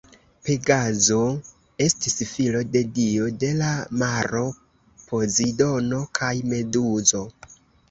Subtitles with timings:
[0.47, 1.17] Pegazo
[1.85, 3.69] estis filo de dio de la
[4.05, 4.43] maro
[5.05, 7.25] Pozidono kaj Meduzo.